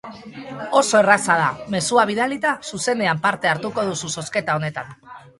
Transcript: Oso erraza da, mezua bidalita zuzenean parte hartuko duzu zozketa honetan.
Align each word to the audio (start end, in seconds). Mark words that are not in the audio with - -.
Oso 0.79 0.95
erraza 1.01 1.33
da, 1.41 1.49
mezua 1.75 2.05
bidalita 2.11 2.53
zuzenean 2.69 3.21
parte 3.27 3.51
hartuko 3.53 3.83
duzu 3.91 4.09
zozketa 4.15 4.57
honetan. 4.61 4.89